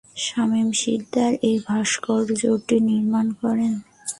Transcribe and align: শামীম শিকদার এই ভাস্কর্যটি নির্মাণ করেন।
শামীম 0.15 0.69
শিকদার 0.71 1.31
এই 1.49 1.57
ভাস্কর্যটি 1.67 2.77
নির্মাণ 2.89 3.27
করেন। 3.41 3.73